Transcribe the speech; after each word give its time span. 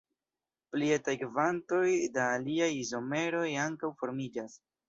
Pli 0.75 0.87
etaj 0.95 1.15
kvantoj 1.25 1.83
da 2.17 2.25
aliaj 2.39 2.73
izomeroj 2.81 3.47
ankaŭ 3.69 3.93
formiĝas. 4.01 4.61